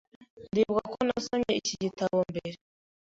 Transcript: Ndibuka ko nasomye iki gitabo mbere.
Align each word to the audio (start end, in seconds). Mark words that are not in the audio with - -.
Ndibuka 0.51 0.83
ko 0.93 0.99
nasomye 1.07 1.51
iki 1.61 1.73
gitabo 1.83 2.17
mbere. 2.31 2.57